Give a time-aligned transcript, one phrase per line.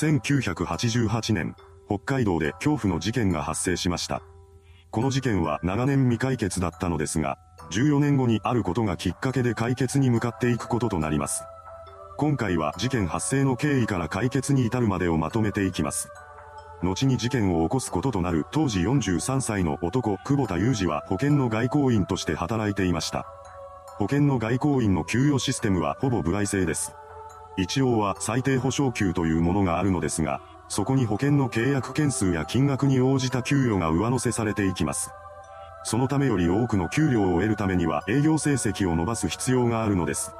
[0.00, 1.54] 1988年、
[1.86, 4.22] 北海道で恐怖の事件が発生しました。
[4.90, 7.36] この事件は長年未解決だったのですが、
[7.70, 11.44] 14年後にあることがきっかけで解決に向かっていくこととなります。
[12.16, 16.08] 今回は事件発生の経緯から解決に至るまでをまとめていきます。
[16.82, 23.26] 後に事件を起こすこととなる当時43歳の男、久保田裕二は保険の外交員として働いていました。
[23.98, 26.94] 保険の外交員の給与システムはほぼ部外制です。
[27.60, 35.10] 一応は最低保証給というものがあるのですが、そこに保険の契約件数や金額に応じた給与が上乗せされていきます。
[35.82, 40.32] そのためより多くの給料を得るためには営業成績を伸ばす必要があるのです。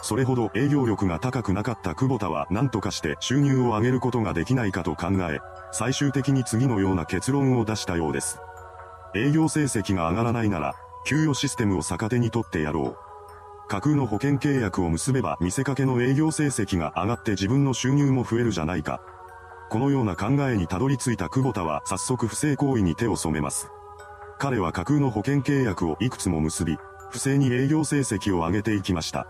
[0.00, 5.40] それほど営業力が高くなかった久保田は何とかして収入を上げることができないかと考え、
[5.72, 8.38] 最終的に次のような結論を出したようです。
[9.14, 10.74] 営業成績が上がらないなら、
[11.06, 13.07] 給与システムを逆手に取ってやろう。
[13.68, 19.02] 架空の保険契約を結べば見せかけの営業成績が上がって自分の収入も増えるじゃないか。
[19.68, 23.68] このような考えにたどり着いた久保田は早速不正行為に手を染めます。
[24.38, 26.78] 彼は架空の保険契約をいくつも結び、
[27.10, 29.26] 不正に営業成績を上げていきました。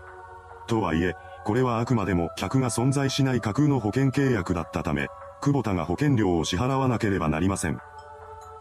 [0.67, 5.07] とはいえ、これはあくまでも客が存在しない架空の保険契約だったため、
[5.41, 7.79] 久保田が保険料を支払わなければなりません。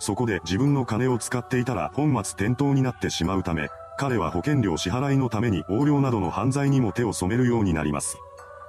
[0.01, 3.69] そこで自分の金を使っていたら本末転倒になってしまうため、
[3.99, 8.17] 彼は保険料支払いのために横領などの犯罪にも手を染めるようになります。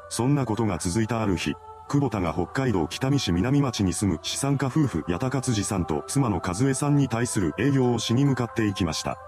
[0.09, 1.53] そんなことが続いたある日、
[1.87, 9.19] 久保田が北海道北見市南町に住む資産家夫婦八田勝次さんと妻の和江さんに対する営業をしに向かっていきました。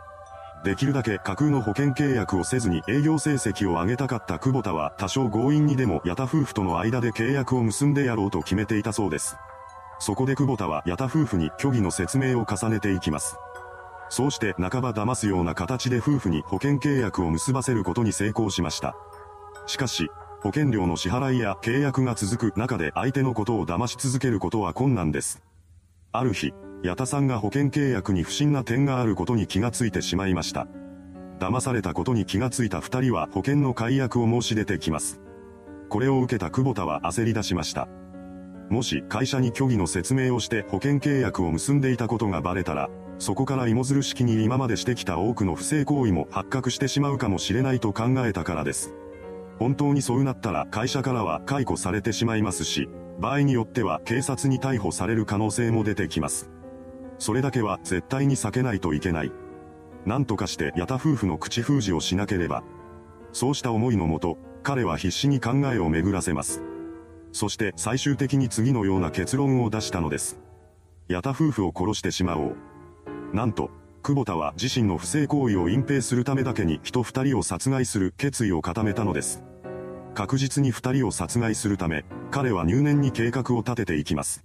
[0.63, 9.37] できるだけ架空の保険契約をせずに営業成績を上げたかった久保田は多少強引にでも八田夫婦との間で契約を結んでやろうと決めていたそうです。
[9.99, 13.37] そこで久保田は八田夫婦に虚偽の説明を重ねていきます。
[14.11, 18.93] そうして半ば騙すような形で夫婦に保険契約を結ばせることに成功しました。
[19.67, 20.09] しかし、
[20.41, 25.41] 保険料の支払いや契約が続く中で相手のことを騙し続けることは困難です。
[26.11, 30.67] ある日、八田さんが保険契約に不審な点があることに気がついてしまいました。
[31.39, 35.21] 騙されたことに気がついた二人は保険の解約を申し出てきます。
[35.87, 37.87] これを受けた久保田は焦り出しました。
[38.71, 42.89] もし会社に虚偽の説明をして保険契約を結んでいたことがバレたら、
[43.19, 48.93] そこから芋づる式に今までしてきた多くの不正行為も発覚してしまうかもしれないと考えたからです。
[49.59, 52.87] 本当にそうなったら会社からは解雇されてしまいますし、
[53.19, 56.49] 場合によっては警察に逮捕される可能性も出てきます。
[57.19, 59.33] それだけは絶対に避けないといけない。
[60.05, 62.63] なんとかして八田夫婦の口封じをしなければ。
[63.33, 66.63] そうした思いのもと、彼は必死に考えを巡らせます。
[67.31, 70.39] そして最終的に次のような結論を出したのです。
[71.09, 72.55] 八田夫婦を殺してしまおう。
[73.33, 73.69] なんと、
[74.03, 79.43] 久保田は自身の不正行為を隠蔽するためだけに人二人を殺害する決意を固めたのです。
[80.13, 84.43] 確実に二人を殺害するため、彼は入念に計画を立てていきます。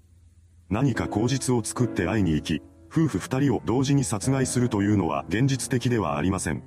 [0.68, 6.62] 何か口実を作って会いに行き、夫婦二人を同時に殺害するというのは現実的ではありません。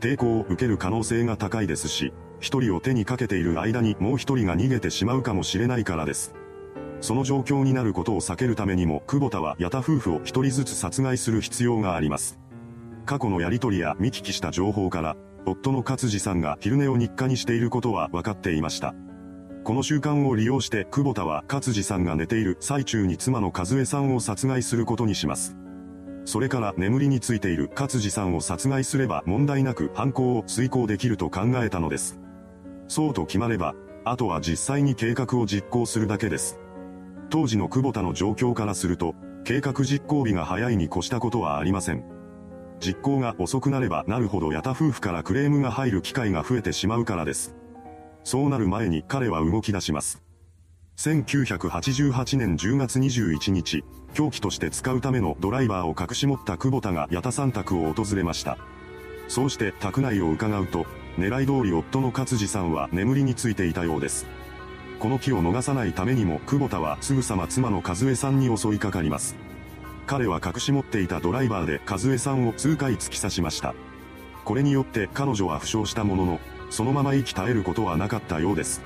[0.00, 6.34] 抵抗を受ける可能性が高いですし、一人を手にかけている間にもう一人が逃げてしまうかもしれないからです。
[7.00, 12.40] その状況になることを避けるためにも、久保田は八田夫婦を一人ずつ殺害する必要があります。
[13.06, 15.16] 過去のやりとりや見聞きした情報から、
[15.46, 18.94] 夫の勝次さんが昼寝を日課にしていることは分かっていました。
[19.62, 25.56] この習慣を利用して久保田は勝次さんが寝ている最中に妻の和江さんを殺害することにします。
[26.24, 32.18] それから眠りについている勝次さんを殺害すれば問題なく犯行を遂行できると考えたのです。
[32.92, 36.58] そうと決まれば、あとは実際に計画を実行するだけです。
[37.30, 42.04] 当時の久保田の状況からすると、計画実行日が早いに越したことはありません。
[42.80, 47.56] 実行が遅くなればなるほど八田夫婦からクレームが入る機会が増えてしまうからです。
[48.24, 50.22] そうなる前に彼は動き出します。
[50.98, 58.58] 1988年10月21日、凶器として使うためのドライバーを隠し持った久保田が八田さん宅を訪れました。
[59.28, 60.84] そうして宅内を伺うと、
[61.18, 64.26] 狙い通り夫の勝次さんは眠りについていたようです。
[64.98, 69.34] この気を逃さないためにも久保田はすぐさま妻の和江さんに襲いかかります。
[70.06, 73.74] 彼は隠し持っていたドライバーで和江さんを数回突き刺しました。
[74.44, 78.80] これによって彼女は負傷したものの、そのまま息絶えることはなかったようです。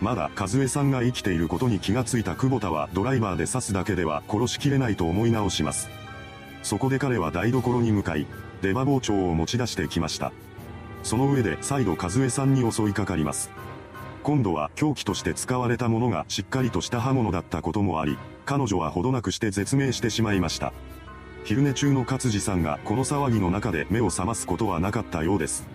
[0.00, 5.90] まだ和江さんが生きていることに気がついた久保田はドライバーで刺すだけでは殺しきれないと思い直します。
[6.62, 8.26] そこで彼は台所に向かい、
[8.62, 10.32] 出刃包丁を持ち出してきました。
[11.02, 13.50] その上で再度和江さんに襲いかかります。
[14.22, 20.72] 今度は凶器として使われたものがしっかりとした刃物だったこともあり、彼女はほどなくして絶命してしまいました。
[21.44, 25.66] 昼寝中の勝治さんがこの騒ぎの中で目を覚ますことはなかったようです。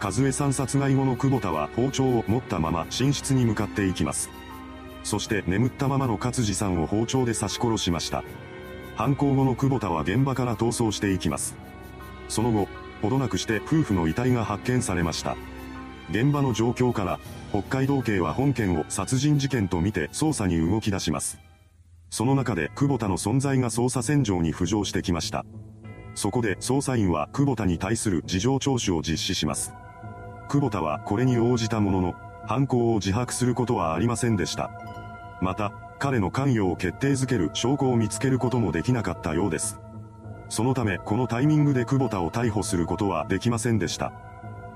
[0.00, 4.30] 和江さん殺害後の久保田は包丁を持ったまま寝室に向かっていきます。
[5.02, 8.22] そして眠ったままの勝治さんを包丁で刺し殺しました。
[8.96, 11.56] 犯行後の久保田は現場から逃走していきます。
[12.28, 12.68] その後、
[13.00, 15.36] ほどなくして夫婦の遺体が発見されました。
[16.10, 21.38] 現場の状況から、北海道警は本件を殺人事件とみて捜査に動き出します。
[22.10, 25.44] その中で久保田の存在が捜査線上に浮上してきました。
[26.14, 29.72] そこで捜査員は久保田に対する事情聴取を実施します。
[30.48, 32.14] 久保田はこれに応じたものの、
[32.46, 34.70] 犯行を自白することはありませんでした。
[35.42, 39.78] また、彼の関与を決定づける証拠を見つけることもできなかったようです。
[40.48, 44.12] そのためこのタイミングで久保田を逮捕することはできませんでした。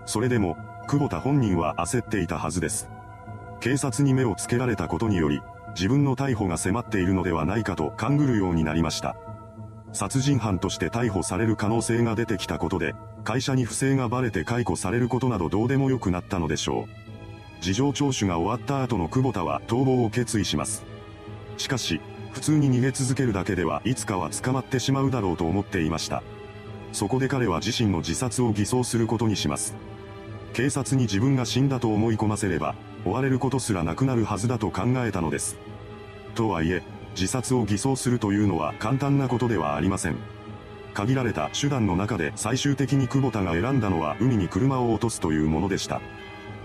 [0.04, 2.88] それでも、久保田本人は焦っていたはずです。
[3.60, 5.40] 警察に目をつけられたことにより、
[5.74, 9.16] 自分の逮捕が迫っているのではないかと勘ぐるようになりました。
[9.92, 17.62] 殺人犯として逮捕される可能性が出てきたことで、会社に不正がバレて解雇されることなどどうでもよくなったのでしょう。
[17.62, 20.84] 事情聴取が終わった後の久保田は逃亡を決意します。
[21.56, 22.00] しかし、
[22.32, 26.22] 普通に逃げ続けるだけではいつかは捕まってしまうだろうと思っていました。
[26.92, 29.74] そこで彼は自身の自殺を偽装することにします。
[30.52, 32.74] 警察に自分が死んだと思い込ませれば、
[33.04, 35.56] 追われることすらなくなるはずだと考えたのです。
[36.34, 36.82] とはいえ、
[37.14, 40.16] 自殺を偽装するというのは簡単なことではありません。
[40.94, 46.00] 限られた手段の中で最終的に久保田が選んだのは海に車を落とすというものでした。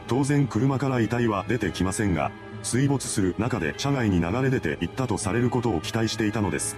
[0.08, 2.32] 当然車から遺体は出てきませんが、
[2.64, 6.78] 水没する中で車外に流れ出ていったとされることを期待していたのです。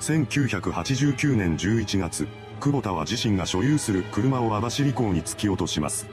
[0.00, 2.28] 1989年11月、
[2.60, 6.06] 久保田は自身が所有する車を網走港に突き落とします。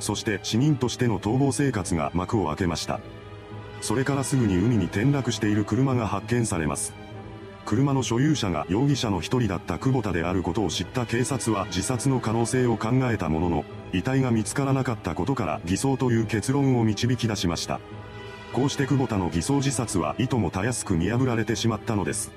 [0.00, 3.00] そして死人としての逃亡生活が幕を開けました。
[3.80, 6.92] それからすぐに海に転落している車が発見されます。
[7.64, 17.80] 車の所有者が容疑者の一人だった久保田であることを知った警察は自殺の可能性を考えたものの、遺体が見つからなかったことから偽装という結論を導き出しました。
[18.56, 22.32] こうして久保田の偽装自殺はいともたやすく見破られてしまったのです。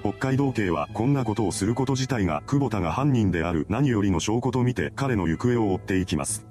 [0.00, 6.44] 北海道警はこんなことをすること自体が久保田が犯人である何よりの証拠とみて彼の行方を追っていきます。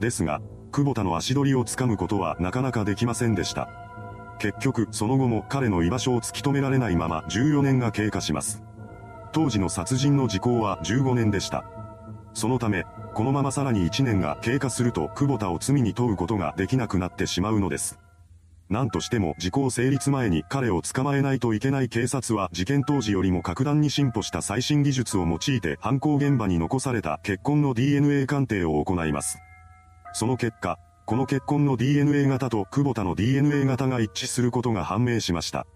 [0.00, 0.40] ですが、
[0.72, 3.68] 久保田の足取りをつかむことはなかなかできませんでした。
[4.40, 8.64] 結局、その後も彼の居場所を突き止められないまま14年が経過します。
[9.30, 11.64] 当時の殺人の時効は15年でした。
[12.34, 18.01] そのため、このままさらに1年が経過すると久保田を罪に問うことができなくなってしまうのです。
[18.72, 29.38] 何としても時効成立前に彼を捕まえないといけない警察は事件当時よりも格段に進歩した最新技術を用いて犯行現場に残された血痕の DNA 鑑定を行います。
[30.14, 35.66] その結果、この血痕の DNA 型と久保田の DNA 型が一致することが判明しました。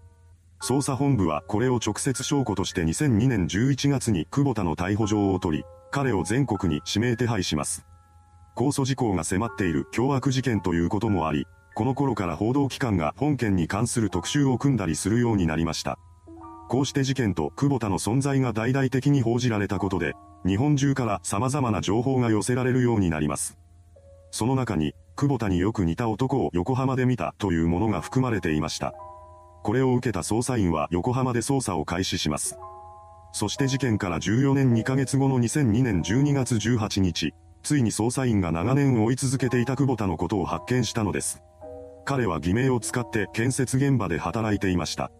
[0.59, 7.85] 捜査本部はこれを直接証拠として2002年11月に久保田の逮捕状を取り、彼を全国に指名手配します。
[8.55, 11.45] 控訴事項が迫っている凶悪事件ということもあり、
[11.77, 15.99] この頃から報道機関が本件に関する特集を組んだりするようになりました。
[16.69, 23.59] こうして事件と久保田の存在が大々的に報じられたことで、日本中から様々な情報が寄せられるようになります。
[24.31, 28.95] その中に、久保田によく似た男を横浜で見たというものが含まれていました。
[29.61, 32.57] これを受けた捜査員は横浜で捜査を開始します。
[33.33, 41.43] そして事件から14年2ヶ月後の2002年12月18日、ついに捜査員が長年追い続けていた久保田のことを発見したのです。
[42.07, 45.11] 彼は偽名を使って建設現場で働いていました。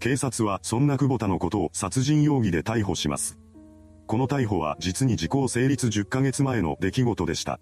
[0.00, 3.38] 警察はそんな久保田のことを殺人容疑で逮捕します。
[4.08, 7.60] この逮捕は実に時効成立10ヶ月前の出来事でした。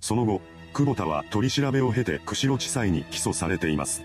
[0.00, 0.40] その後、
[0.72, 4.04] 久保田は取り調べを経て釧路地裁に起訴されています。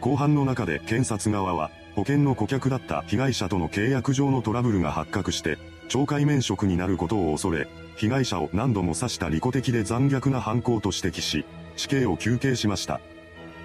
[0.00, 5.56] 後半の中で検察側は、保険の顧客だった被害者との契約上のトラブルが発覚して、
[5.88, 11.44] 懲戒免職になることを恐れ、被害者を何度も刺した利己的で残虐な犯行と指摘し、
[11.76, 13.00] 死刑を求刑しました。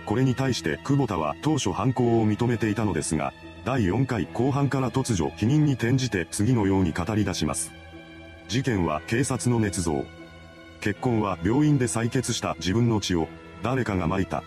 [0.06, 3.34] これに対して久保田は当初犯行を認めていたのですが、
[3.66, 7.72] 第4回後半から突如否認に転じて次のように語り出します。
[8.48, 10.06] 事件は警察の捏造。
[10.82, 13.28] 結婚は病院で採血した自分の血を
[13.62, 14.44] 誰かが撒いた。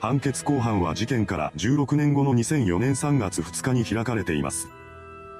[0.00, 4.68] 判決公判は事件から16年後の2004年3月2日に開かれています。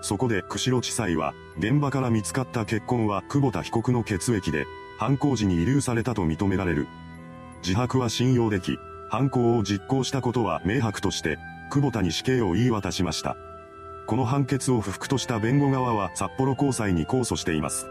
[0.02, 4.66] そこで釧路地裁は、現場から見つかった血痕は久保田被告の血液で、
[4.98, 6.86] 犯行時に遺留されたと認められる。
[7.62, 8.78] 自白は信用でき、
[9.08, 11.38] 犯行を実行したことは明白として、
[11.70, 13.36] 久保田に死刑を言い渡しました。
[14.06, 17.86] この判決を不服とした弁護側は札幌高裁に控訴しています。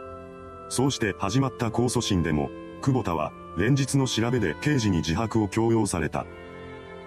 [0.68, 2.50] そうして始まった控訴審でも、
[2.82, 6.26] 久保田は連日の調べで刑事に自白を強要された。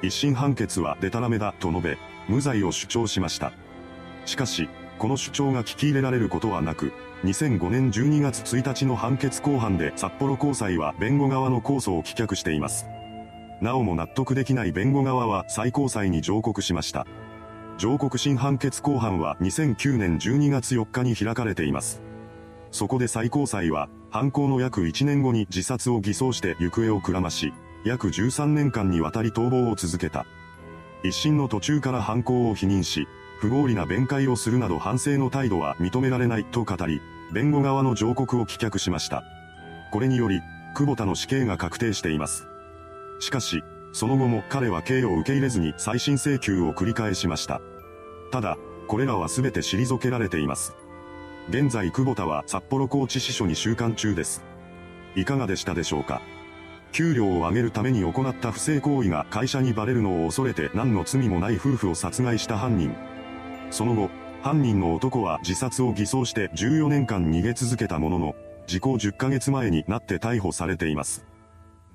[0.00, 3.52] 一審判決はデタラメだと述べ、無罪を主張しました。
[4.24, 6.92] しかし、この主張が聞き入れられることはなく、
[7.24, 12.86] 2005年12月1日の判決公判で札幌高裁は弁護側の控訴を棄却しています。
[13.60, 17.06] なおも納得できない弁護側は最高裁に上告しました。
[17.78, 22.02] 上告審判決公判は2009年12月4日に開かれています。
[22.70, 27.52] そこで最高裁は、犯行の約1年後に自殺を偽装して行方をくらまし、
[27.84, 30.26] 約13年間にわたり逃亡を続けた。
[31.04, 33.06] 一審の途中から犯行を否認し、
[33.44, 39.22] 不合理な弁解をするなど反省の態度は認められないと語り、弁護側の上告を棄却しました。
[39.92, 40.40] これにより、
[40.74, 42.46] 久保田の死刑が確定しています。
[43.20, 47.60] しかし、その後も彼は刑を受け入れずに再審請求を繰り返しました。
[48.32, 48.56] ただ、
[48.88, 50.74] これらは全て退けられています。
[51.50, 54.42] 現在久保田は札幌高知支所に収監中です。
[55.16, 56.22] いかがでしたでしょうか
[56.92, 62.96] 給料を上げるために行った不正行為が会社にバレるのを恐れて何の罪もない夫婦を殺害した犯人。
[63.74, 64.08] その後、
[64.40, 68.36] 犯人の男は自殺を偽装して14年間逃げ続けたものの、
[68.68, 71.26] 時効10ヶ月前になって逮捕されています。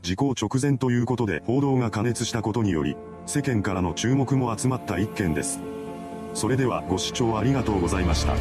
[0.02, 5.62] 時効直前ということで報道が過熱したことにより、世間からの注目も集まった一件です。
[6.34, 8.36] それではご視聴ありがとうございました。